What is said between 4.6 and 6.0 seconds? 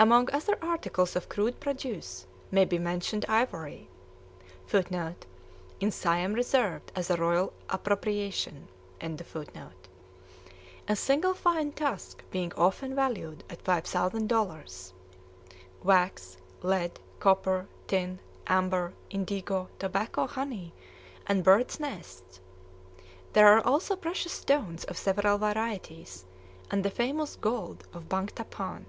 [Footnote: In